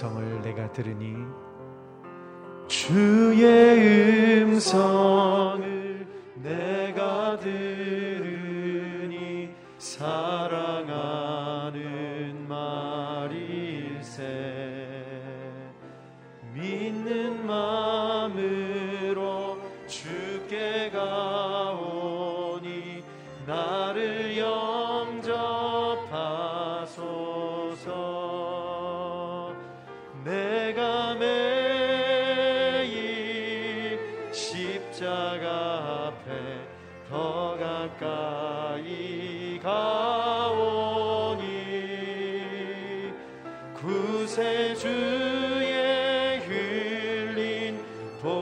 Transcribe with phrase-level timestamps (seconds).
[0.00, 1.14] 음성을 내가 들으니
[2.68, 6.06] 주의 음성을
[6.42, 8.80] 내가 들으니
[9.76, 10.69] 사랑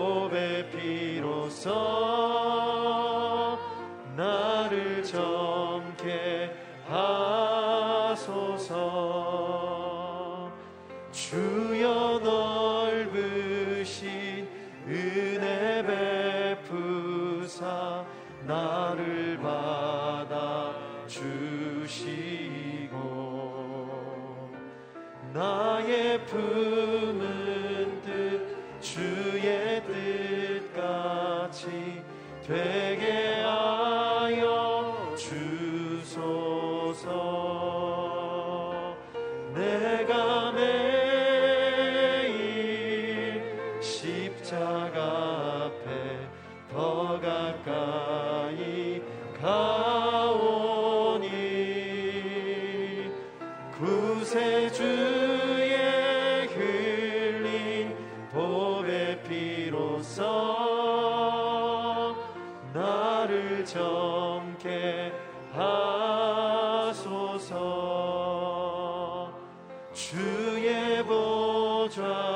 [0.08, 1.68] 야곱의 피로써
[4.16, 6.50] 나를 점케
[6.86, 8.38] 하소서.
[11.12, 12.20] 주여
[13.04, 13.28] 넓으신
[14.86, 15.84] 은혜
[16.64, 18.04] 베푸사
[18.46, 20.72] 나를 받아
[21.06, 22.08] 주시고
[25.34, 26.97] 나의 품
[32.48, 32.97] take
[65.52, 67.38] 하소서.
[69.92, 72.27] 주의 보좌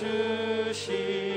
[0.00, 1.29] 주시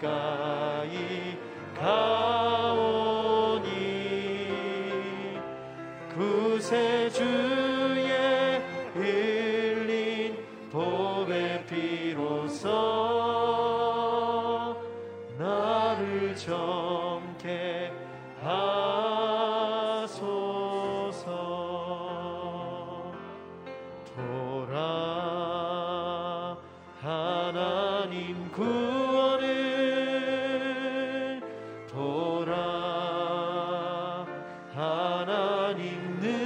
[0.00, 0.45] God.
[35.72, 36.45] 입는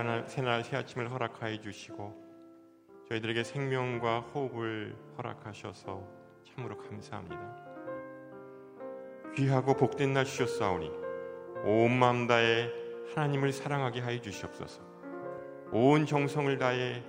[0.00, 6.02] 새날, 새날 새 아침을 허락하여 주시고 저희들에게 생명과 호흡을 허락하셔서
[6.42, 7.56] 참으로 감사합니다.
[9.36, 10.90] 귀하고 복된 날 주셨사오니
[11.66, 12.70] 온 마음 다해
[13.14, 14.80] 하나님을 사랑하게 하여 주시옵소서.
[15.70, 17.04] 온 정성을 다해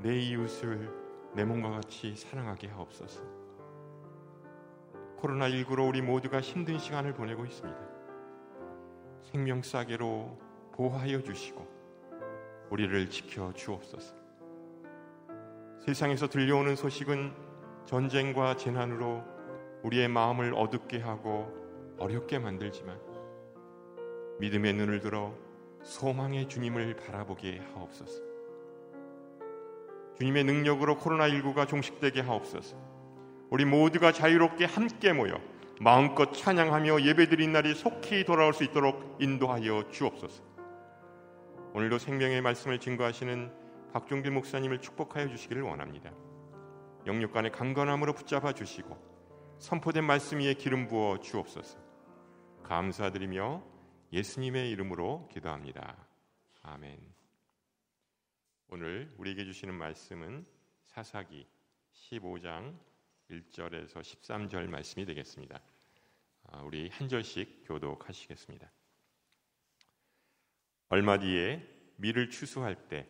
[0.00, 0.92] 내 이웃을
[1.32, 3.22] 내 몸과 같이 사랑하게 하옵소서.
[5.18, 7.78] 코로나19로 우리 모두가 힘든 시간을 보내고 있습니다.
[9.22, 10.38] 생명 싸게로
[10.72, 11.83] 보호하여 주시고
[12.70, 14.14] 우리를 지켜 주옵소서.
[15.84, 17.32] 세상에서 들려오는 소식은
[17.84, 19.22] 전쟁과 재난으로
[19.82, 21.52] 우리의 마음을 어둡게 하고
[21.98, 22.98] 어렵게 만들지만
[24.40, 25.34] 믿음의 눈을 들어
[25.82, 28.22] 소망의 주님을 바라보게 하옵소서.
[30.16, 32.76] 주님의 능력으로 코로나19가 종식되게 하옵소서.
[33.50, 35.38] 우리 모두가 자유롭게 함께 모여
[35.80, 40.53] 마음껏 찬양하며 예배드린 날이 속히 돌아올 수 있도록 인도하여 주옵소서.
[41.74, 46.12] 오늘도 생명의 말씀을 증거하시는 박종길 목사님을 축복하여 주시기를 원합니다.
[47.04, 51.80] 영육간의 강건함으로 붙잡아 주시고 선포된 말씀 위에 기름 부어 주옵소서.
[52.62, 53.64] 감사드리며
[54.12, 55.96] 예수님의 이름으로 기도합니다.
[56.62, 56.96] 아멘.
[58.68, 60.46] 오늘 우리에게 주시는 말씀은
[60.84, 61.44] 사사기
[61.92, 62.78] 15장
[63.32, 65.60] 1절에서 13절 말씀이 되겠습니다.
[66.44, 68.70] 아, 우리 한 절씩 교독하시겠습니다.
[70.94, 73.06] 얼마 뒤에 밀을 추수할 때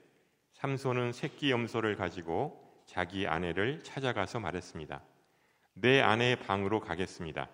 [0.53, 5.03] 삼손은 새끼 염소를 가지고 자기 아내를 찾아가서 말했습니다.
[5.75, 7.49] 내 아내의 방으로 가겠습니다.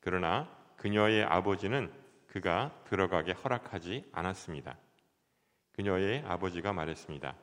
[0.00, 1.92] 그러나 그녀의 아버지는
[2.28, 4.76] 그가 들어가게 허락하지 않았습니다.
[5.72, 7.34] 그녀의 아버지가 말했습니다.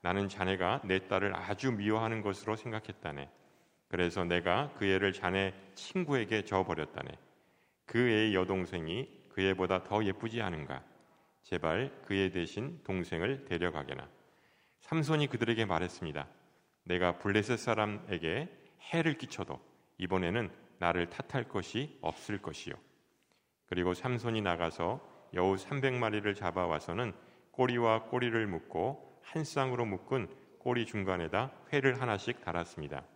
[0.00, 3.30] 나는 자네가 내 딸을 아주 미워하는 것으로 생각했다네.
[3.88, 7.10] 그래서 내가 그 애를 자네 친구에게 줘버렸다네.
[7.86, 10.82] 그 애의 여동생이 그 애보다 더 예쁘지 않은가?
[11.48, 14.06] 제발 그애 대신 동생을 데려가게나.
[14.80, 16.28] 삼손이 그들에게 말했습니다.
[16.84, 18.54] 내가 블레셋 사람에게
[18.92, 19.58] 해를 끼쳐도
[19.96, 22.74] 이번에는 나를 탓할 것이 없을 것이요.
[23.64, 25.00] 그리고 삼손이 나가서
[25.32, 27.14] 여우 300마리를 잡아와서는
[27.52, 30.28] 꼬리와 꼬리를 묶고 한 쌍으로 묶은
[30.58, 33.06] 꼬리 중간에다 회를 하나씩 달았습니다.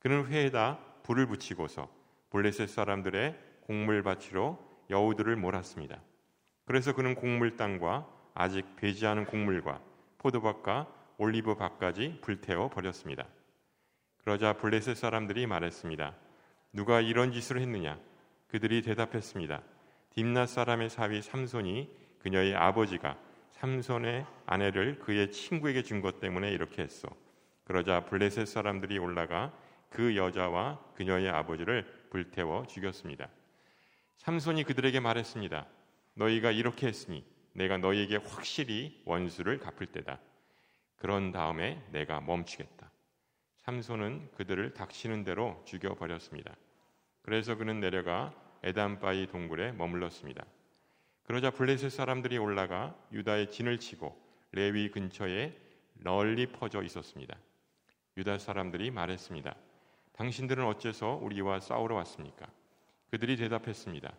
[0.00, 1.88] 그는 회에다 불을 붙이고서
[2.28, 6.02] 블레셋 사람들의 곡물밭으로 여우들을 몰았습니다.
[6.64, 9.80] 그래서 그는 곡물 땅과 아직 배지 않은 곡물과
[10.18, 10.86] 포도밭과
[11.18, 13.26] 올리브밭까지 불태워 버렸습니다.
[14.18, 16.14] 그러자 블레셋 사람들이 말했습니다.
[16.72, 17.98] 누가 이런 짓을 했느냐?
[18.48, 19.62] 그들이 대답했습니다.
[20.10, 21.90] 딥나 사람의 사위 삼손이
[22.20, 23.18] 그녀의 아버지가
[23.52, 27.08] 삼손의 아내를 그의 친구에게 준 것 때문에 이렇게 했어.
[27.64, 29.52] 그러자 블레셋 사람들이 올라가
[29.90, 33.28] 그 여자와 그녀의 아버지를 불태워 죽였습니다.
[34.18, 35.66] 삼손이 그들에게 말했습니다.
[36.14, 40.20] 너희가 이렇게 했으니 내가 너희에게 확실히 원수를 갚을 때다.
[40.96, 42.90] 그런 다음에 내가 멈추겠다.
[43.58, 46.54] 삼손은 그들을 닥치는 대로 죽여 버렸습니다.
[47.22, 50.44] 그래서 그는 내려가 에담바이 동굴에 머물렀습니다.
[51.24, 54.14] 그러자 블레셋 사람들이 올라가 유다의 진을 치고
[54.52, 55.56] 레위 근처에
[55.94, 57.36] 널리 퍼져 있었습니다.
[58.16, 59.54] 유다 사람들이 말했습니다.
[60.12, 62.46] 당신들은 어째서 우리와 싸우러 왔습니까?
[63.10, 64.12] 그들이 대답했습니다.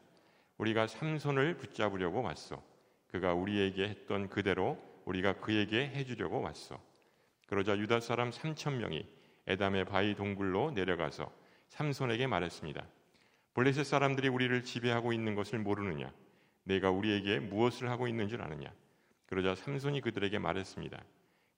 [0.57, 2.63] 우리가 삼손을 붙잡으려고 왔어.
[3.07, 6.81] 그가 우리에게 했던 그대로 우리가 그에게 해주려고 왔어.
[7.47, 9.07] 그러자 유다 사람 3천 명이
[9.47, 11.31] 에담의 바위 동굴로 내려가서
[11.69, 12.85] 삼손에게 말했습니다.
[13.53, 16.11] 블레셋 사람들이 우리를 지배하고 있는 것을 모르느냐?
[16.63, 18.73] 내가 우리에게 무엇을 하고 있는 줄 아느냐?
[19.27, 21.01] 그러자 삼손이 그들에게 말했습니다.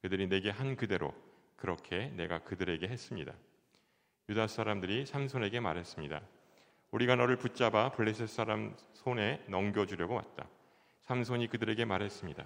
[0.02, 1.14] 그들이 내게 한 그대로
[1.56, 3.34] 그렇게 내가 그들에게 했습니다.
[4.30, 6.22] 유다 사람들이 삼손에게 말했습니다.
[6.92, 10.48] 우리가 너를 붙잡아 블레셋 사람 손에 넘겨주려고 왔다.
[11.04, 12.46] 삼손이 그들에게 말했습니다.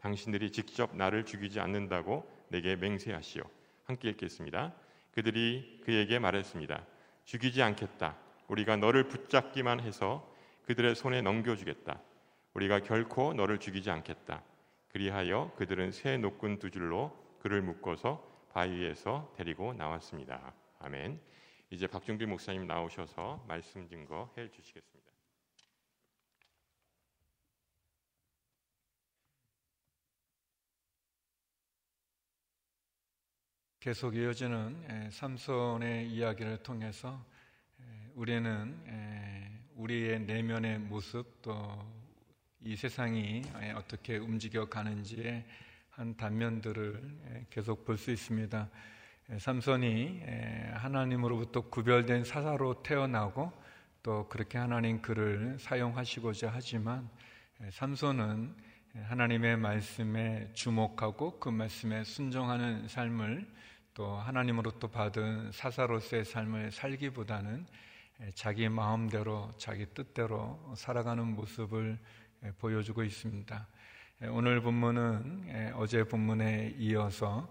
[0.00, 3.42] 당신들이 직접 나를 죽이지 않는다고 내게 맹세하시오.
[3.84, 4.74] 함께 읽겠습니다.
[5.12, 6.84] 그들이 그에게 말했습니다.
[7.24, 8.16] 죽이지 않겠다.
[8.48, 10.30] 우리가 너를 붙잡기만 해서
[10.66, 12.00] 그들의 손에 넘겨주겠다.
[12.54, 14.42] 우리가 결코 너를 죽이지 않겠다.
[14.90, 20.52] 그리하여 그들은 새 노끈 두 줄로 그를 묶어서 바위에서 데리고 나왔습니다.
[20.78, 21.18] 아멘.
[21.74, 25.10] 이제 박종필 목사님 나오셔서 말씀 증거 해 주시겠습니다.
[33.80, 37.20] 계속 이어지는 삼손의 이야기를 통해서
[38.14, 42.04] 우리는 우리의 내면의 모습 또
[42.66, 43.42] 이 세상이
[43.76, 45.44] 어떻게 움직여 가는지의
[45.90, 48.70] 한 단면들을 계속 볼 수 있습니다.
[49.38, 50.22] 삼손이
[50.74, 53.52] 하나님으로부터 구별된 사사로 태어나고
[54.02, 57.08] 또 그렇게 하나님 그를 사용하시고자 하지만
[57.70, 58.54] 삼손은
[59.04, 63.50] 하나님의 말씀에 주목하고 그 말씀에 순종하는 삶을
[63.94, 67.66] 또 하나님으로부터 받은 사사로서의 삶을 살기보다는
[68.34, 71.98] 자기 마음대로 자기 뜻대로 살아가는 모습을
[72.58, 73.66] 보여주고 있습니다.
[74.30, 77.50] 오늘 본문은 어제 본문에 이어서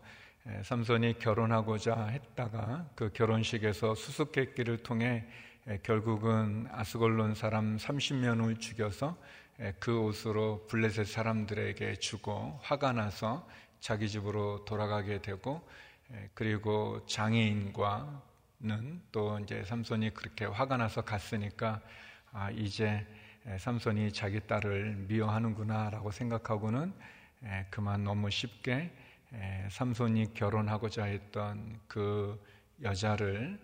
[0.63, 5.25] 삼손이 결혼하고자 했다가 그 결혼식에서 수수께끼를 통해
[5.83, 9.15] 결국은 아스골론 사람 30명을 죽여서
[9.79, 13.47] 그 옷으로 블레셋 사람들에게 주고 화가 나서
[13.79, 15.65] 자기 집으로 돌아가게 되고
[16.33, 21.79] 그리고 장애인과는 또 이제 삼손이 그렇게 화가 나서 갔으니까
[22.33, 23.07] 아 이제
[23.59, 26.93] 삼손이 자기 딸을 미워하는구나라고 생각하고는
[27.69, 28.91] 그만 너무 쉽게
[29.69, 32.39] 삼손이 결혼하고자 했던 그
[32.81, 33.59] 여자를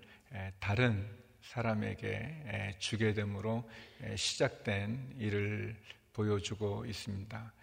[0.60, 1.08] 다른
[1.42, 3.70] 사람에게 주게 됨으로
[4.16, 5.76] 시작된 일을
[6.14, 7.54] 보여주고 있습니다.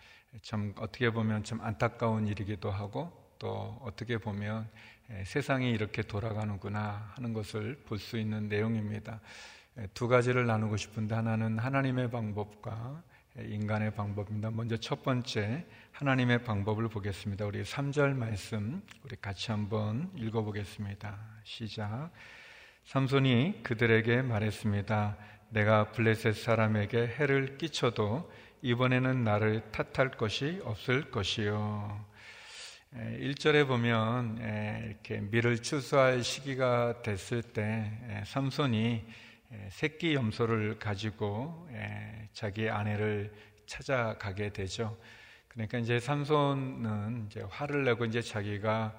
[0.42, 4.68] 참 어떻게 보면 참 안타까운 일이기도 하고 또 어떻게 보면
[5.24, 9.20] 세상이 이렇게 돌아가는구나 하는 것을 볼 수 있는 내용입니다.
[9.94, 13.02] 두 가지를 나누고 싶은데 하나는 하나님의 방법과
[13.38, 14.50] 인간의 방법입니다.
[14.50, 17.44] 먼저 첫 번째 하나님의 방법을 보겠습니다.
[17.44, 21.18] 우리 3절 말씀 우리 같이 한번 읽어 보겠습니다.
[21.44, 22.10] 시작.
[22.84, 25.18] 삼손이 그들에게 말했습니다.
[25.50, 32.06] 내가 블레셋 사람에게 해를 끼쳐도 이번에는 나를 탓할 것이 없을 것이요.
[32.94, 34.38] 1절에 보면
[34.86, 39.04] 이렇게 밀을 추수할 시기가 됐을 때 삼손이
[39.70, 41.68] 새끼 염소를 가지고
[42.32, 43.32] 자기 아내를
[43.66, 44.96] 찾아가게 되죠.
[45.48, 48.98] 그러니까 이제 삼손은 이제 화를 내고 이제 자기가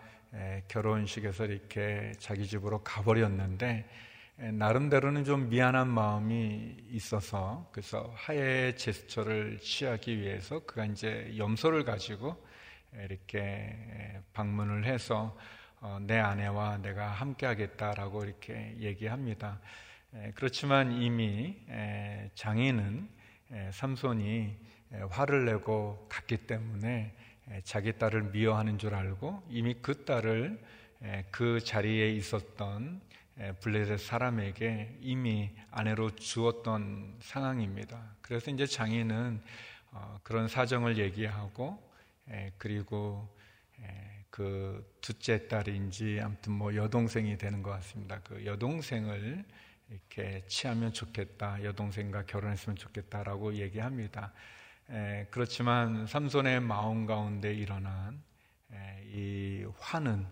[0.67, 3.85] 결혼식에서 이렇게 자기 집으로 가버렸는데
[4.37, 12.37] 나름대로는 좀 미안한 마음이 있어서 그래서 화해의 제스처를 취하기 위해서 그가 이제 염소를 가지고
[12.93, 13.75] 이렇게
[14.33, 15.35] 방문을 해서
[15.79, 19.59] 어, 내 아내와 내가 함께하겠다라고 이렇게 얘기합니다.
[20.35, 21.57] 그렇지만 이미
[22.35, 23.09] 장인은
[23.71, 24.55] 삼손이
[25.09, 27.15] 화를 내고 갔기 때문에
[27.63, 30.61] 자기 딸을 미워하는 줄 알고 이미 그 딸을
[31.31, 33.01] 그 자리에 있었던
[33.59, 38.15] 블레셋 사람에게 이미 아내로 주었던 상황입니다.
[38.21, 39.41] 그래서 이제 장인은
[39.91, 41.81] 어, 그런 사정을 얘기하고
[42.57, 43.29] 그리고
[44.29, 48.19] 그 둘째 딸인지 아무튼 뭐 여동생이 되는 것 같습니다.
[48.23, 49.45] 그 여동생을
[49.89, 54.33] 이렇게 취하면 좋겠다, 여동생과 결혼했으면 좋겠다라고 얘기합니다.
[54.89, 58.21] 에, 그렇지만 삼손의 마음 가운데 일어난
[58.71, 60.25] 에, 이 화는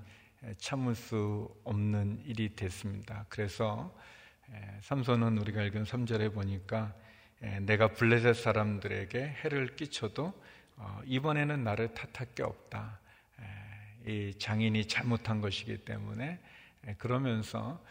[0.58, 3.26] 참을 수 없는 일이 됐습니다.
[3.30, 3.98] 그래서
[4.52, 6.94] 에, 삼손은 우리가 읽은 3절에 보니까
[7.62, 10.34] 내가 블레셋 사람들에게 해를 끼쳐도
[10.78, 13.00] 어, 이번에는 나를 탓할 게 없다.
[14.08, 16.40] 이 장인이 잘못한 것이기 때문에
[16.98, 17.84] 그러면서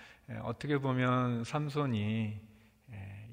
[0.42, 2.40] 어떻게 보면 삼손이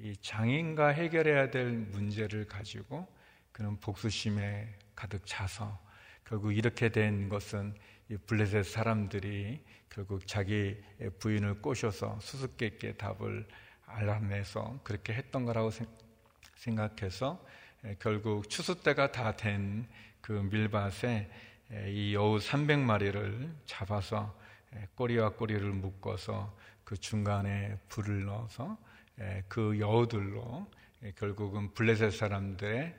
[0.00, 3.06] 이 장인과 해결해야 될 문제를 가지고
[3.52, 5.78] 그는 복수심에 가득 차서
[6.24, 7.74] 결국 이렇게 된 것은
[8.08, 10.76] 이 블레셋 사람들이 결국 자기
[11.18, 13.46] 부인을 꼬셔서 수수께끼의 답을
[13.86, 15.70] 알아내서 그렇게 했던 거라고
[16.56, 17.44] 생각해서
[17.98, 19.86] 결국 추수 때가 다 된
[20.22, 21.28] 그 밀밭에
[21.88, 24.38] 이 여우 300마리를 잡아서
[24.94, 26.56] 꼬리와 꼬리를 묶어서
[26.92, 28.76] 그 중간에 불을 넣어서
[29.48, 30.70] 그 여우들로
[31.16, 32.94] 결국은 블레셋 사람들의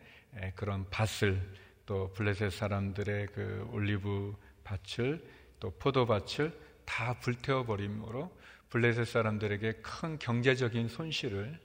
[0.55, 1.53] 그런 밭을
[1.85, 5.23] 또 블레셋 사람들의 그 올리브 밭을
[5.59, 8.35] 또 포도밭을 다 불태워 버림으로
[8.71, 11.59] 블레셋 사람들에게 큰 경제적인 손실을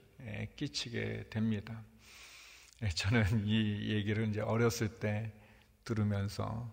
[0.57, 1.83] 끼치게 됩니다.
[2.95, 5.33] 저는 이 얘기를 이제 어렸을 때
[5.83, 6.71] 들으면서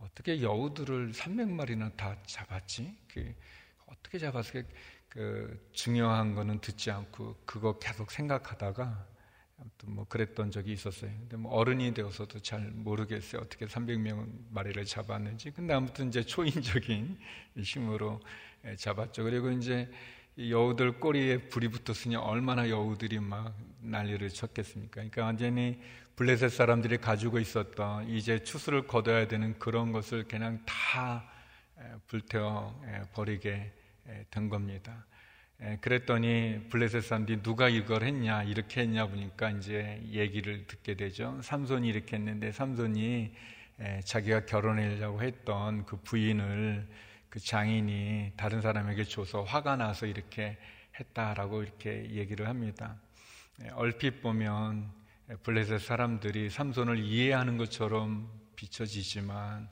[0.00, 2.98] 어떻게 여우들을 300마리나 다 잡았지?
[3.92, 4.68] 그 어떻게 잡았을까?
[5.08, 9.06] 그 중요한 거는 듣지 않고 그거 계속 생각하다가
[9.58, 11.10] 아무튼 뭐 그랬던 적이 있었어요.
[11.10, 13.42] 근데 뭐 어른이 되어서도 잘 모르겠어요.
[13.42, 15.50] 어떻게 300명 마리를 잡았는지.
[15.50, 17.18] 근데 아무튼 이제 초인적인
[17.58, 18.20] 힘으로
[18.78, 19.24] 잡았죠.
[19.24, 19.90] 그리고 이제
[20.38, 24.92] 여우들 꼬리에 불이 붙었으니 얼마나 여우들이 막 난리를 쳤겠습니까?
[24.92, 25.78] 그러니까 완전히
[26.16, 31.30] 블레셋 사람들이 가지고 있었던 이제 추수를 거둬야 되는 그런 것을 그냥 다
[32.06, 32.80] 불태워
[33.12, 33.72] 버리게
[34.30, 35.06] 된 겁니다.
[35.80, 41.40] 그랬더니 블레셋 사람들이 누가 이걸 했냐 이렇게 했냐 보니까 이제 얘기를 듣게 되죠.
[41.42, 43.32] 삼손이 이렇게 했는데 삼손이
[44.04, 46.88] 자기가 결혼하려고 했던 그 부인을
[47.28, 50.58] 그 장인이 다른 사람에게 줘서 화가 나서 이렇게
[50.98, 52.96] 했다라고 이렇게 얘기를 합니다.
[53.74, 54.90] 얼핏 보면
[55.44, 59.68] 블레셋 사람들이 삼손을 이해하는 것처럼 비춰지지만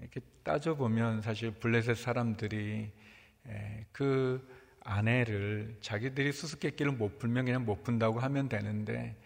[0.00, 2.92] 이렇게 따져 보면 사실 블레셋 사람들이
[3.92, 4.46] 그
[4.84, 9.16] 아내를 자기들이 수수께끼를 못 풀면 그냥 못 푼다고 하면 되는데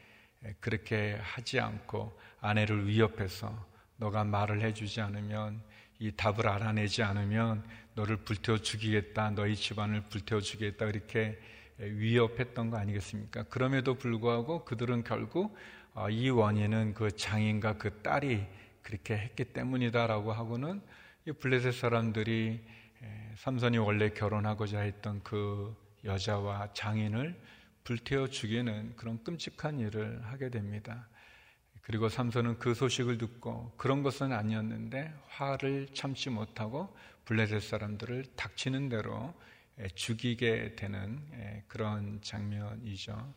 [0.61, 5.63] 그렇게 하지 않고 아내를 위협해서 너가 말을 해주지 않으면
[5.99, 11.39] 이 답을 알아내지 않으면 너를 불태워 죽이겠다, 너희 집안을 불태워 죽이겠다 이렇게
[11.79, 13.45] 위협했던 거 아니겠습니까?
[13.45, 15.57] 그럼에도 불구하고 그들은 결국
[15.95, 18.47] 어, 이 원인은 그 장인과 그 딸이
[18.83, 20.83] 그렇게 했기 때문이다라고 하고는
[21.27, 22.61] 이 블레셋 사람들이
[23.37, 27.39] 삼손이 원래 결혼하고자 했던 그 여자와 장인을
[27.85, 31.07] 불태워 죽이는 그런 끔찍한 일을 하게 됩니다.
[31.83, 36.97] 그리고 삼손은 그 소식을 듣고 그런 것은 아니었는데 화를 참지 못하고
[37.27, 39.35] 블레셋 사람들을 닥치는 대로
[39.95, 43.35] 죽이게 되는 그런 장면이죠.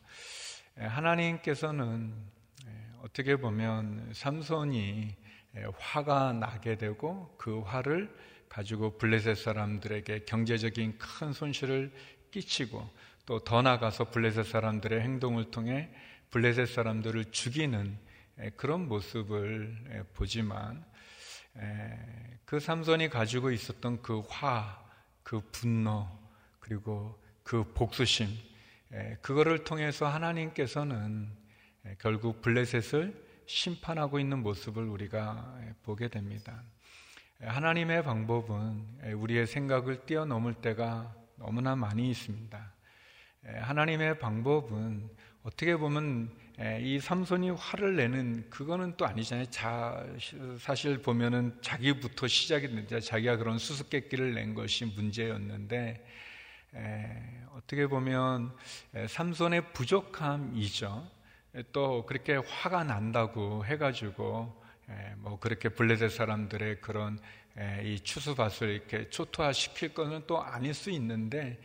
[0.78, 2.14] 하나님께서는
[3.02, 5.16] 어떻게 보면 삼손이
[5.78, 8.16] 화가 나게 되고 그 화를
[8.50, 11.92] 가지고 블레셋 사람들에게 경제적인 큰 손실을
[12.32, 12.90] 끼치고
[13.26, 15.90] 또 더 나가서 블레셋 사람들의 행동을 통해
[16.32, 17.96] 블레셋 사람들을 죽이는
[18.56, 20.84] 그런 모습을 보지만
[22.46, 24.84] 그 삼손이 가지고 있었던 그 화,
[25.22, 26.08] 그 분노,
[26.60, 28.28] 그리고 그 복수심,
[29.22, 31.30] 그거를 통해서 하나님께서는
[32.00, 36.64] 결국 블레셋을 심판하고 있는 모습을 우리가 보게 됩니다.
[37.42, 42.74] 하나님의 방법은 우리의 생각을 뛰어넘을 때가 너무나 많이 있습니다.
[43.62, 45.10] 하나님의 방법은
[45.44, 46.30] 어떻게 보면
[46.82, 49.46] 이 삼손이 화를 내는 그거는 또 아니잖아요.
[49.46, 50.06] 자,
[50.60, 56.06] 사실 보면은 자기부터 시작이 됐는데 자기가 그런 수수께끼를 낸 것이 문제였는데
[56.76, 57.24] 에,
[57.56, 58.54] 어떻게 보면
[58.94, 61.10] 에, 삼손의 부족함이죠.
[61.56, 64.59] 에, 또 그렇게 화가 난다고 해가지고
[65.18, 67.20] 뭐 그렇게 블레셋 사람들의 그런
[67.84, 71.60] 이 추수밭을 이렇게 초토화시킬 것은 또 아닐 수 있는데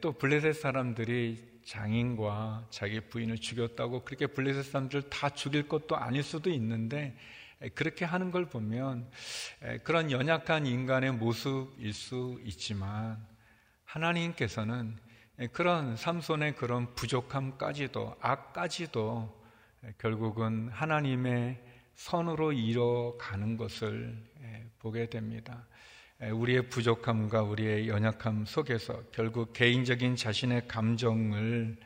[0.00, 6.50] 또 블레셋 사람들이 장인과 자기 부인을 죽였다고 그렇게 블레셋 사람들 다 죽일 것도 아닐 수도
[6.50, 7.16] 있는데
[7.74, 9.10] 그렇게 하는 걸 보면
[9.84, 13.18] 그런 연약한 인간의 모습일 수 있지만
[13.84, 14.96] 하나님께서는
[15.52, 19.38] 그런 삼손의 그런 부족함까지도 악까지도
[19.98, 21.67] 결국은 하나님의
[21.98, 24.16] 선으로 이뤄가는 것을
[24.78, 25.66] 보게 됩니다.
[26.20, 31.76] 우리의 부족함과 우리의 연약함 속에서 결국 개인적인 자신의 감정을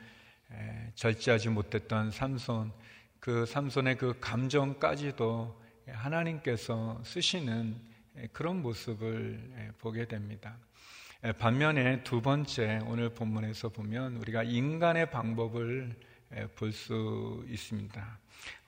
[0.94, 2.72] 절제하지 못했던 삼손,
[3.20, 7.74] 그 삼손의 그 감정까지도 하나님께서 쓰시는
[8.32, 10.58] 그런 모습을 보게 됩니다.
[11.38, 15.96] 반면에 두 번째 오늘 본문에서 보면 우리가 인간의 방법을
[16.54, 18.18] 볼 수 있습니다.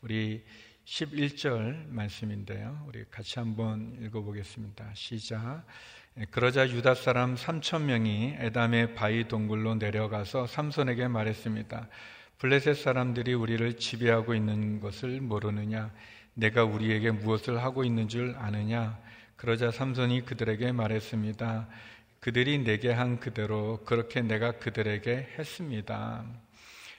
[0.02, 0.44] 우리
[0.84, 2.84] 11절 말씀인데요.
[2.86, 4.90] 우리 같이 한번 읽어보겠습니다.
[4.94, 5.64] 시작.
[6.30, 11.88] 그러자 유다 사람 3천 명이 에담의 바위 동굴로 내려가서 삼손에게 말했습니다.
[12.38, 15.90] 블레셋 사람들이 우리를 지배하고 있는 것을 모르느냐?
[16.34, 18.98] 내가 우리에게 무엇을 하고 있는 줄 아느냐?
[19.36, 21.68] 그러자 삼손이 그들에게 말했습니다.
[22.20, 26.43] 그들이 내게 한 그대로 그렇게 내가 그들에게 했습니다.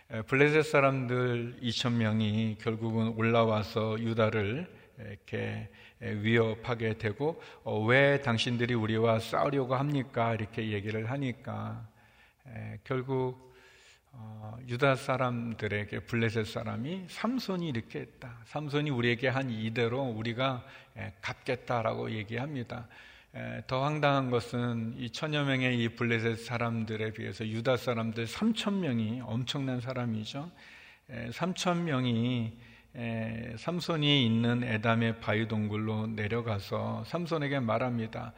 [0.07, 5.67] 블레셋 사람들 2천 명이 결국은 올라와서 유다를 이렇게
[5.99, 10.35] 위협하게 되고 어, 왜 당신들이 우리와 싸우려고 합니까?
[10.35, 11.87] 이렇게 얘기를 하니까
[12.83, 13.55] 결국
[14.11, 18.37] 어, 유다 사람들에게 블레셋 사람이 삼손이 이렇게 했다.
[18.45, 20.63] 삼손이 우리에게 한 이대로 우리가
[21.21, 22.87] 갚겠다라고 얘기합니다.
[23.67, 29.81] 더 황당한 것은 이 천여 명의 이 블레셋 사람들에 비해서 유다 사람들 3천 명이 엄청난
[29.81, 30.49] 사람이죠.
[31.31, 32.53] 3천 명이
[33.57, 38.31] 삼손이 있는 에담의 바위 동굴로 내려가서 삼손에게 말합니다.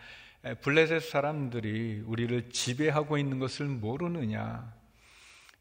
[0.62, 4.77] 블레셋 사람들이 우리를 지배하고 있는 것을 모르느냐?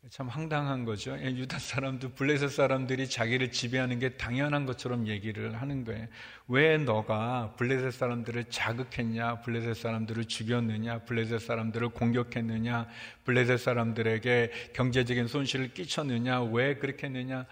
[0.09, 1.19] 참 황당한 거죠.
[1.19, 6.07] 예, 유다 사람들, 블레셋 사람들이 자기를 지배하는 게 당연한 것처럼 얘기를 하는 거예요.
[6.47, 9.41] 왜 너가 블레셋 사람들을 자극했냐?
[9.41, 11.01] 블레셋 사람들을 죽였느냐?
[11.01, 12.87] 블레셋 사람들을 공격했느냐?
[13.25, 16.43] 블레셋 사람들에게 경제적인 손실을 끼쳤느냐?
[16.43, 17.45] 왜 그렇게 했느냐?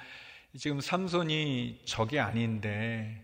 [0.57, 3.21] 지금 삼손이 적이 아닌데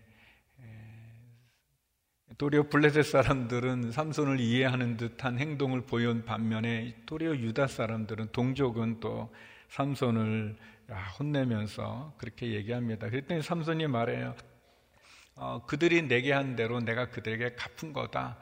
[2.41, 9.31] 도리어 블레셋 사람들은 삼손을 이해하는 듯한 행동을 보인 반면에 도리어 유다 사람들은 동족은 또
[9.69, 10.57] 삼손을
[11.19, 13.11] 혼내면서 그렇게 얘기합니다.
[13.11, 14.33] 그랬더니 삼손이 말해요.
[15.35, 18.39] 어, 그들이 내게 한 대로 내가 그들에게 갚은 거다.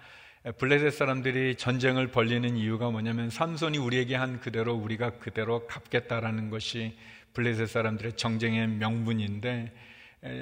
[0.58, 6.98] 블레셋 사람들이 전쟁을 벌리는 이유가 뭐냐면 삼손이 우리에게 한 그대로 우리가 그대로 갚겠다라는 것이
[7.34, 9.74] 블레셋 사람들의 정쟁의 명분인데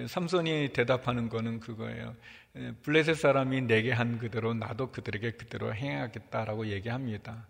[0.08, 2.16] 삼손이 대답하는 거는 그거예요.
[2.82, 7.48] 블레셋 사람이 내게 한 그대로 나도 그들에게 그대로 행하겠다라고 얘기합니다.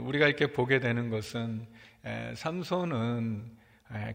[0.00, 1.66] 우리가 이렇게 보게 되는 것은
[2.34, 3.56] 삼손은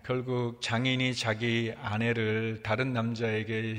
[0.04, 3.78] 결국 장인이 자기 아내를 다른 남자에게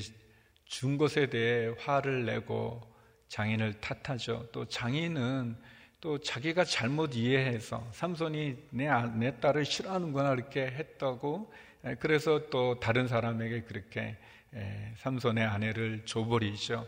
[0.65, 2.81] 준 것에 대해 화를 내고
[3.29, 4.49] 장인을 탓하죠.
[4.53, 5.57] 또 장인은
[6.01, 11.53] 또 자기가 잘못 이해해서 삼손이 내, 아, 내 딸을 싫어하는구나 이렇게 했다고
[12.01, 14.17] 그래서 또 다른 사람에게 그렇게
[14.97, 16.87] 삼손의 아내를 줘버리죠.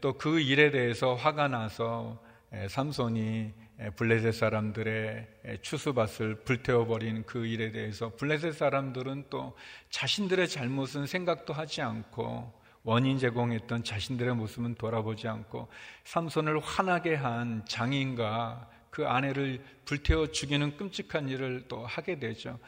[0.00, 2.20] 또 그 일에 대해서 화가 나서
[2.68, 3.52] 삼손이
[3.96, 9.54] 블레셋 사람들의 추수밭을 불태워버린 그 일에 대해서 블레셋 사람들은 또
[9.90, 15.68] 자신들의 잘못은 생각도 하지 않고 원인 제공했던 자신들의 모습은 돌아보지 않고
[16.04, 22.58] 삼손을 화나게 한 장인과 그 아내를 불태워 죽이는 끔찍한 일을 또 하게 되죠.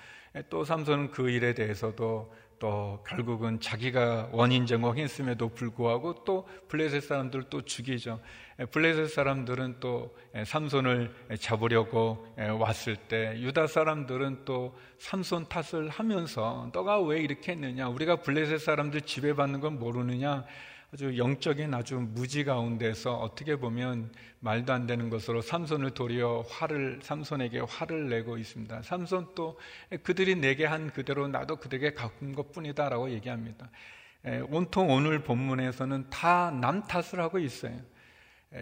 [0.50, 7.62] 또 삼손은 그 일에 대해서도 또 결국은 자기가 원인 제공했음에도 불구하고 또 블레셋 사람들 또
[7.62, 8.20] 죽이죠.
[8.70, 12.26] 블레셋 사람들은 또 삼손을 잡으려고
[12.58, 17.88] 왔을 때 유다 사람들은 또 삼손 탓을 하면서 너가 왜 이렇게 했느냐?
[17.88, 20.44] 우리가 블레셋 사람들 지배받는 건 모르느냐?
[20.90, 27.60] 아주 영적인 아주 무지 가운데서 어떻게 보면 말도 안 되는 것으로 삼손을 도리어 화를 삼손에게
[27.60, 28.82] 화를 내고 있습니다.
[28.82, 29.58] 삼손 또
[30.02, 33.68] 그들이 내게 한 그대로 나도 그들에게 갚은 것뿐이다라고 얘기합니다.
[34.48, 37.78] 온통 오늘 본문에서는 다 남 탓을 하고 있어요.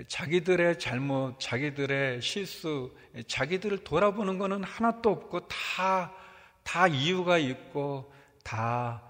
[0.09, 2.93] 자기들의 잘못, 자기들의 실수,
[3.29, 6.13] 자기들을 돌아보는 것은 하나도 없고 다,
[6.65, 8.13] 다 이유가 있고
[8.43, 9.01] 다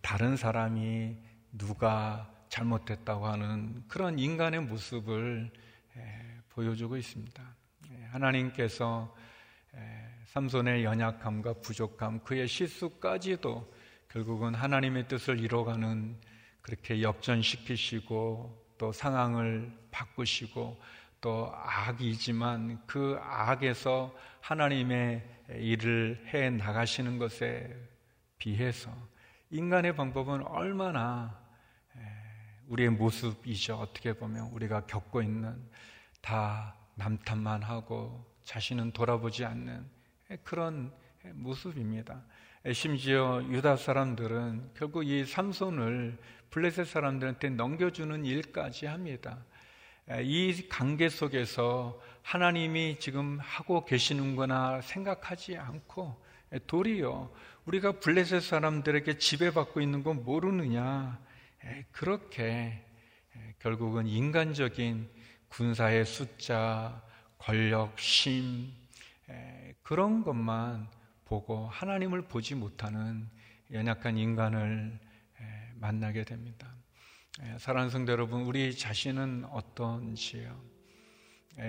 [0.00, 1.16] 다른 사람이
[1.52, 5.50] 누가 잘못됐다고 하는 그런 인간의 모습을
[6.50, 7.42] 보여주고 있습니다.
[8.10, 9.14] 하나님께서
[10.26, 13.72] 삼손의 연약함과 부족함, 그의 실수까지도
[14.08, 16.16] 결국은 하나님의 뜻을 이뤄가는
[16.60, 20.80] 그렇게 역전시키시고 또 상황을 바꾸시고
[21.20, 27.76] 또 악이지만 그 악에서 하나님의 일을 해 나가시는 것에
[28.38, 28.90] 비해서
[29.50, 31.39] 인간의 방법은 얼마나
[32.70, 33.74] 우리의 모습이죠.
[33.76, 35.60] 어떻게 보면 우리가 겪고 있는
[36.20, 39.84] 다 남탓만 하고 자신은 돌아보지 않는
[40.44, 40.92] 그런
[41.34, 42.22] 모습입니다.
[42.72, 46.16] 심지어 유다 사람들은 결국 이 삼손을
[46.50, 49.38] 블레셋 사람들한테 넘겨주는 일까지 합니다.
[50.22, 56.22] 이 관계 속에서 하나님이 지금 하고 계시는구나 생각하지 않고
[56.68, 57.32] 도리어
[57.64, 61.18] 우리가 블레셋 사람들에게 지배받고 있는 건 모르느냐
[61.90, 62.84] 그렇게
[63.58, 65.10] 결국은 인간적인
[65.48, 67.02] 군사의 숫자,
[67.38, 68.72] 권력, 심
[69.82, 70.88] 그런 것만
[71.24, 73.28] 보고 하나님을 보지 못하는
[73.72, 74.98] 연약한 인간을
[75.74, 76.74] 만나게 됩니다.
[77.58, 80.60] 사랑하는 성도 여러분, 우리 자신은 어떤지요?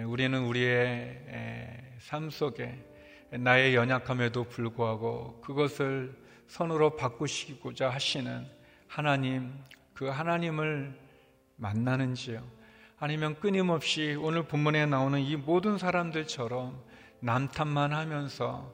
[0.07, 2.87] 우리는 우리의 삶 속에
[3.31, 8.45] 나의 연약함에도 불구하고 그것을 선으로 바꾸시고자 하시는
[8.87, 9.53] 하나님,
[9.93, 10.97] 그 하나님을
[11.57, 12.41] 만나는지요?
[12.99, 16.79] 아니면 끊임없이 오늘 본문에 나오는 이 모든 사람들처럼
[17.19, 18.71] 남탓만 하면서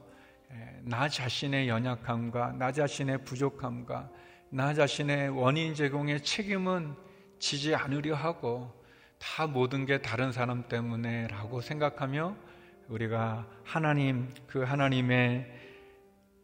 [0.82, 4.10] 나 자신의 연약함과 나 자신의 부족함과
[4.50, 6.94] 나 자신의 원인 제공의 책임은
[7.38, 8.72] 지지 않으려 하고
[9.18, 12.36] 다 모든 게 다른 사람 때문에 라고 생각하며
[12.88, 15.46] 우리가 하나님, 그 하나님의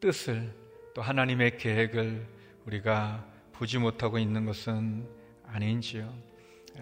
[0.00, 0.52] 뜻을
[0.94, 2.26] 또 하나님의 계획을
[2.66, 3.24] 우리가
[3.54, 5.08] 보지 못하고 있는 것은
[5.46, 6.12] 아닌지요.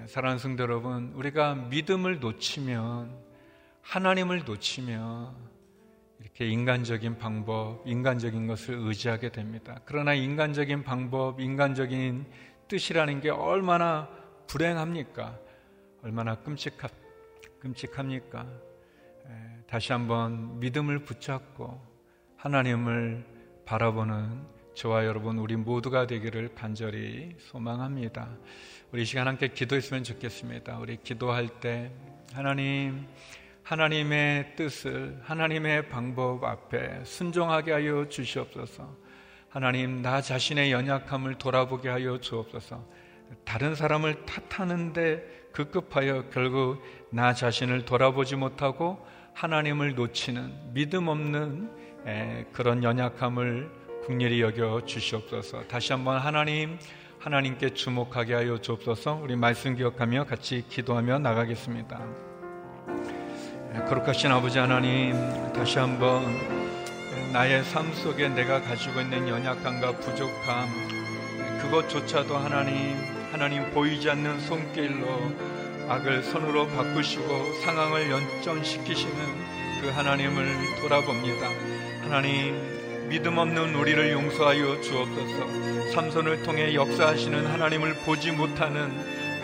[0.07, 3.15] 사랑하는 성도 여러분, 우리가 믿음을 놓치면
[3.83, 5.53] 하나님을 놓치면
[6.21, 9.81] 이렇게 인간적인 방법, 인간적인 것을 의지하게 됩니다.
[9.85, 12.25] 그러나 인간적인 방법, 인간적인
[12.69, 14.09] 뜻이라는 게 얼마나
[14.47, 15.39] 불행합니까?
[16.03, 16.91] 얼마나 끔찍합,
[17.61, 18.47] 끔찍합니까?
[19.67, 21.81] 다시 한번 믿음을 붙잡고
[22.37, 23.27] 하나님을
[23.67, 28.31] 바라보는 저와 여러분 우리 모두가 되기를 간절히 소망합니다.
[28.91, 30.79] 우리 시간 함께 기도했으면 좋겠습니다.
[30.79, 31.93] 우리 기도할 때
[32.33, 33.07] 하나님
[33.63, 38.97] 하나님의 뜻을 하나님의 방법 앞에 순종하게 하여 주시옵소서.
[39.51, 42.83] 하나님 나 자신의 연약함을 돌아보게 하여 주옵소서.
[43.45, 51.71] 다른 사람을 탓하는데 급급하여 결국 나 자신을 돌아보지 못하고 하나님을 놓치는 믿음 없는
[52.53, 55.63] 그런 연약함을 국렬히 여겨 주시옵소서.
[55.69, 56.77] 다시 한번 하나님
[57.21, 59.21] 하나님께 주목하게 하여 주옵소서.
[59.23, 62.01] 우리 말씀 기억하며 같이 기도하며 나가겠습니다.
[63.89, 65.15] 거룩하신 아버지 하나님,
[65.53, 66.25] 다시 한번
[67.33, 70.69] 나의 삶 속에 내가 가지고 있는 연약함과 부족함,
[71.63, 72.97] 그것조차도 하나님,
[73.31, 75.07] 하나님 보이지 않는 손길로
[75.89, 79.15] 악을 손으로 바꾸시고 상황을 연전시키시는
[79.81, 80.45] 그 하나님을
[80.81, 81.49] 돌아봅니다.
[82.03, 82.72] 하나님,
[83.13, 85.91] 믿음 없는 우리를 용서하여 주옵소서.
[85.91, 88.91] 삼손을 통해 역사하시는 하나님을 보지 못하는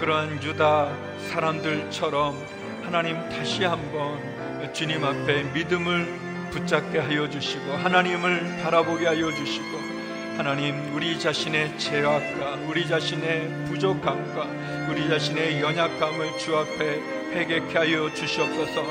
[0.00, 0.90] 그러한 유다
[1.28, 2.34] 사람들처럼
[2.82, 6.06] 하나님 다시 한번 주님 앞에 믿음을
[6.50, 9.78] 붙잡게 하여 주시고 하나님을 바라보게 하여 주시고
[10.38, 14.46] 하나님 우리 자신의 죄악과 우리 자신의 부족함과
[14.90, 17.02] 우리 자신의 연약함을 주 앞에
[17.34, 18.82] 회개케 하여 주시옵소서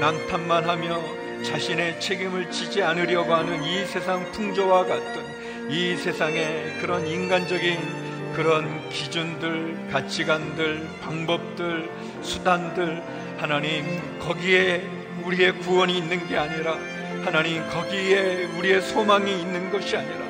[0.00, 5.22] 난탄만 하며 자신의 책임을 지지 않으려고 하는 이 세상 풍조와 같은
[5.70, 11.90] 이 세상의 그런 인간적인 그런 기준들, 가치관들, 방법들,
[12.22, 13.02] 수단들,
[13.36, 14.82] 하나님, 거기에
[15.24, 16.76] 우리의 구원이 있는 게 아니라,
[17.24, 20.20] 하나님, 거기에 우리의 소망이 있는 것이 아니라,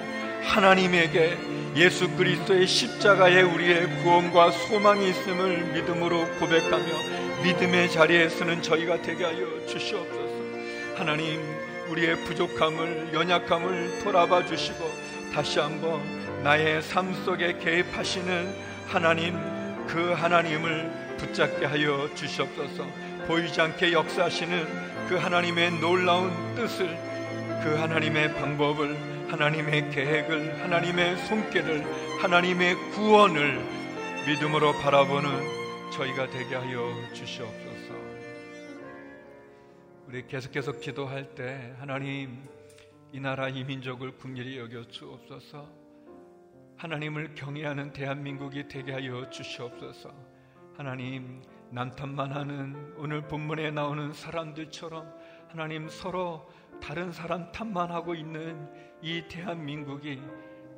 [0.43, 1.37] 하나님에게
[1.77, 6.85] 예수 그리스도의 십자가에 우리의 구원과 소망이 있음을 믿음으로 고백하며
[7.43, 10.28] 믿음의 자리에 서는 저희가 되게 하여 주시옵소서.
[10.99, 11.41] 하나님
[11.89, 14.91] 우리의 부족함을 연약함을 돌아봐 주시고
[15.33, 16.03] 다시 한번
[16.43, 18.55] 나의 삶 속에 개입하시는
[18.89, 19.39] 하나님
[19.87, 22.85] 그 하나님을 붙잡게 하여 주시옵소서.
[23.29, 26.89] 보이지 않게 역사하시는 그 하나님의 놀라운 뜻을
[27.63, 28.97] 그 하나님의 방법을
[29.29, 31.85] 하나님의 계획을 하나님의 손길을
[32.21, 33.61] 하나님의 구원을
[34.27, 35.31] 믿음으로 바라보는
[35.93, 37.68] 저희가 되게 하여 주시옵소서
[40.09, 42.43] 우리 계속해서 기도할 때 하나님
[43.13, 45.69] 이 나라 이 민족을 국률이 여겨 주옵소서.
[46.79, 50.11] 하나님을 경외하는 대한민국이 되게 하여 주시옵소서.
[50.79, 51.43] 하나님
[51.73, 55.13] 남탓만 하는 오늘 본문에 나오는 사람들처럼
[55.49, 58.67] 하나님 서로 다른 사람 탓만 하고 있는
[59.03, 60.23] 이 대한민국이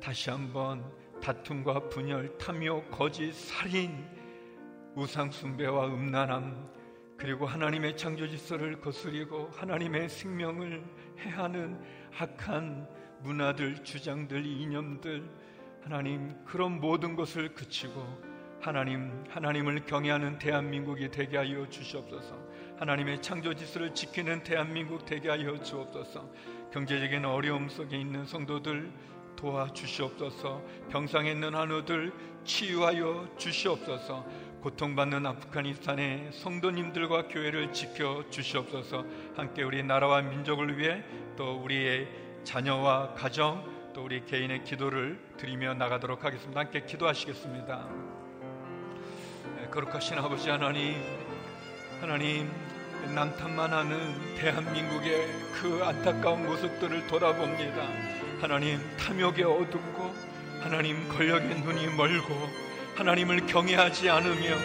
[0.01, 0.83] 다시 한번
[1.21, 4.05] 다툼과 분열, 탐욕, 거짓, 살인,
[4.97, 6.80] 우상숭배와 음란함
[7.21, 10.83] 그리고 하나님의 창조 질서를 거스리고 하나님의 생명을
[11.19, 11.79] 해하는
[12.17, 12.87] 악한
[13.19, 15.29] 문화들, 주장들, 이념들,
[15.83, 18.01] 하나님 그런 모든 것을 그치고
[18.59, 22.35] 하나님, 하나님을 경외하는 대한민국이 되게 하여 주시옵소서.
[22.79, 26.27] 하나님의 창조 질서를 지키는 대한민국 되게 하여 주옵소서.
[26.73, 28.91] 경제적인 어려움 속에 있는 성도들
[29.35, 30.63] 도와주시옵소서.
[30.89, 34.25] 병상에 있는 한우들 치유하여 주시옵소서.
[34.61, 39.03] 고통받는 아프가니스탄의 성도님들과 교회를 지켜 주시옵소서.
[39.35, 41.03] 함께 우리 나라와 민족을 위해
[41.35, 42.07] 또 우리의
[42.43, 46.59] 자녀와 가정 또 우리 개인의 기도를 드리며 나가도록 하겠습니다.
[46.59, 47.89] 함께 기도하시겠습니다.
[49.57, 50.95] 네, 거룩하신 아버지 하나님,
[51.99, 52.51] 하나님
[53.15, 55.27] 남탓만 하는 대한민국의
[55.59, 57.87] 그 안타까운 모습들을 돌아봅니다.
[58.39, 60.13] 하나님 탐욕에 어둡고
[60.61, 64.57] 하나님 권력의 눈이 멀고 하나님을 경외하지 않으며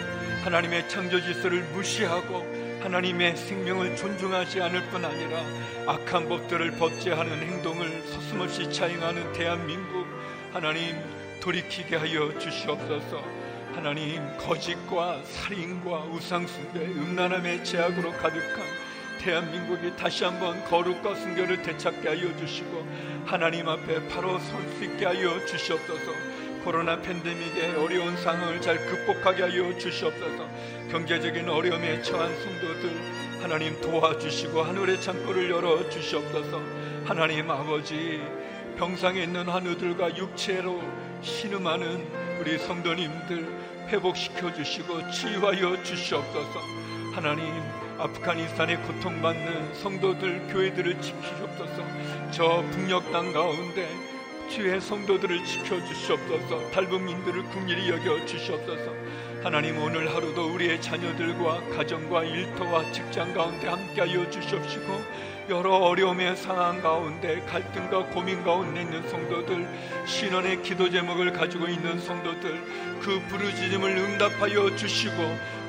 [0.43, 2.45] 하나님의 창조 질서를 무시하고
[2.81, 5.41] 하나님의 생명을 존중하지 않을 뿐 아니라
[5.87, 10.05] 악한 법들을 법제하는 행동을 서슴없이 차행하는 대한민국
[10.53, 10.95] 하나님
[11.41, 13.23] 돌이키게 하여 주시옵소서.
[13.73, 18.63] 하나님 거짓과 살인과 우상숭배 음란함의 제약으로 가득한
[19.19, 22.87] 대한민국이 다시 한번 거룩과 순결을 되찾게 하여 주시고
[23.25, 26.11] 하나님 앞에 바로 설 수 있게 하여 주시옵소서
[26.67, 30.49] 코로나 팬데믹의 어려운 상황을 잘 극복하게 하여 주시옵소서
[30.91, 36.61] 경제적인 어려움에 처한 성도들 하나님 도와주시고 하늘의 창고를 열어 주시옵소서
[37.05, 38.21] 하나님 아버지
[38.77, 40.83] 병상에 있는 한우들과 육체로
[41.21, 42.05] 신음하는
[42.41, 43.47] 우리 성도님들
[43.87, 46.59] 회복시켜 주시고 치유하여 주시옵소서.
[47.13, 47.45] 하나님
[47.97, 51.83] 아프가니스탄에 고통받는 성도들 교회들을 지키시옵소서.
[52.31, 53.87] 저 북녘 땅 가운데
[54.49, 56.71] 주의 성도들을 지켜 주시옵소서.
[56.71, 58.93] 탈북민들을 국리히 여겨 주시옵소서.
[59.43, 65.03] 하나님 오늘 하루도 우리의 자녀들과 가정과 일터와 직장 가운데 함께하여 주시옵시고
[65.49, 69.67] 여러 어려움의 상황 가운데 갈등과 고민 가운데 있는 성도들
[70.05, 75.13] 신원의 기도 제목을 가지고 있는 성도들 그 부르짖음을 응답하여 주시고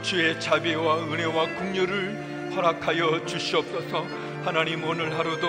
[0.03, 4.07] 주의 자비와 은혜와 국류를 허락하여 주시옵소서
[4.45, 5.47] 하나님 오늘 하루도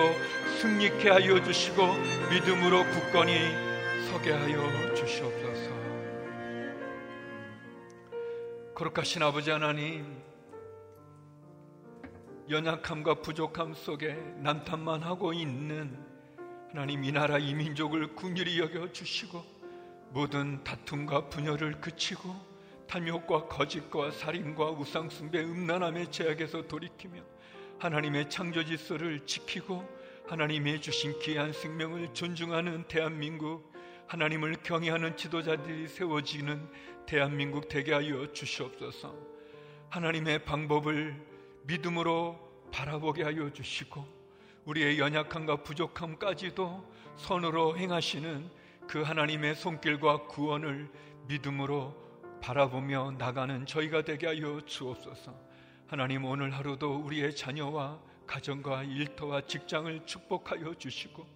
[0.60, 1.82] 승리케 하여 주시고
[2.30, 3.32] 믿음으로 굳건히
[4.10, 5.70] 서게 하여 주시옵소서.
[8.74, 10.20] 거룩하신 아버지 하나님
[12.50, 15.96] 연약함과 부족함 속에 남탓만 하고 있는
[16.68, 19.42] 하나님 이 나라 이 민족을 궁휼히 여겨 주시고
[20.10, 22.36] 모든 다툼과 분열을 그치고
[22.86, 27.22] 탐욕과 거짓과 살인과 우상숭배 음란함의 제약에서 돌이키며
[27.78, 29.99] 하나님의 창조 질서를 지키고
[30.30, 33.72] 하나님의 주신 귀한 생명을 존중하는 대한민국
[34.06, 36.70] 하나님을 경외하는 지도자들이 세워지는
[37.04, 39.12] 대한민국 되게 하여 주시옵소서
[39.88, 41.20] 하나님의 방법을
[41.64, 42.38] 믿음으로
[42.70, 44.06] 바라보게 하여 주시고
[44.66, 48.48] 우리의 연약함과 부족함까지도 선으로 행하시는
[48.86, 50.88] 그 하나님의 손길과 구원을
[51.26, 51.92] 믿음으로
[52.40, 55.34] 바라보며 나가는 저희가 되게 하여 주옵소서.
[55.88, 61.26] 하나님 오늘 하루도 우리의 자녀와 가정과 일터와 직장을 축복하여 주시고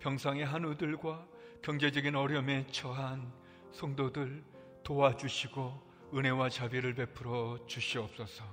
[0.00, 1.28] 병상의 한우들과
[1.62, 3.32] 경제적인 어려움에 처한
[3.70, 4.42] 성도들
[4.82, 8.44] 도와주시고 은혜와 자비를 베풀어 주시옵소서.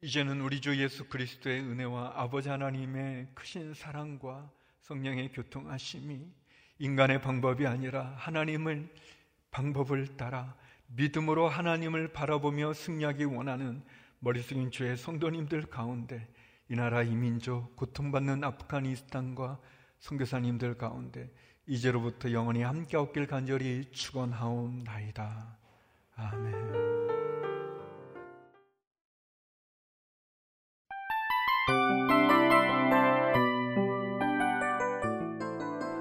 [0.00, 6.26] 이제는 우리 주 예수 그리스도의 은혜와 아버지 하나님의 크신 사랑과 성령의 교통하심이
[6.78, 8.88] 인간의 방법이 아니라 하나님을
[9.50, 13.84] 방법을 따라 믿음으로 하나님을 바라보며 승리하기 원하는
[14.22, 16.28] 머리 숙인 주의 성도님들 가운데
[16.68, 19.58] 이 나라 이민족 고통받는 아프가니스탄과
[19.98, 21.30] 선교사님들 가운데
[21.66, 25.58] 이제로부터 영원히 함께 없길 간절히 축원하옵나이다.
[26.16, 27.00] 아멘.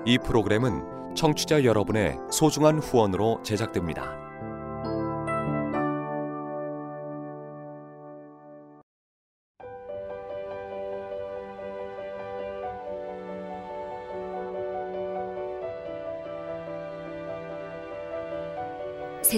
[0.06, 4.29] 이 프로그램은 청취자 여러분의 소중한 후원으로 제작됩니다.